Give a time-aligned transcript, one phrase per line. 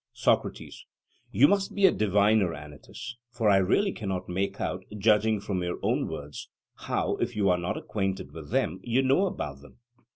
[0.13, 0.87] SOCRATES:
[1.31, 5.77] You must be a diviner, Anytus, for I really cannot make out, judging from your
[5.83, 9.77] own words, how, if you are not acquainted with them, you know about them.